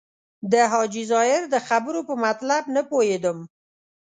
د 0.51 0.53
حاجي 0.71 1.03
ظاهر 1.11 1.41
د 1.49 1.55
خبرو 1.67 1.99
په 2.09 2.13
مطلب 2.25 2.63
نه 2.75 2.81
پوهېدم. 2.89 3.37